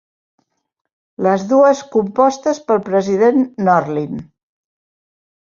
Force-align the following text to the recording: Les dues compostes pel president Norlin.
Les 1.27 1.45
dues 1.51 1.83
compostes 1.97 2.63
pel 2.71 2.81
president 2.89 3.45
Norlin. 3.69 4.19